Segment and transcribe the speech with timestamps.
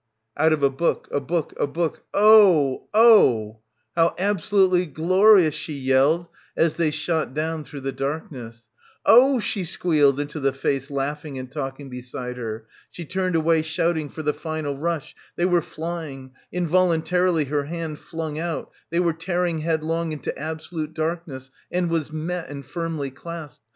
[0.35, 3.59] Out of a book a book a book— Oh— ooooh—
[3.95, 6.25] how absolutely glorious, she yelled
[6.57, 8.67] as they shot down through the darkness.
[9.05, 12.65] OA, she squealed into the face laughing and talking beside her.
[12.89, 18.39] She turned away, shouting, for the final rush, they were flying— involuntarily her hand flung
[18.39, 23.63] out, they were tearing headlong into absolute darkness, and was met and firmly clasped.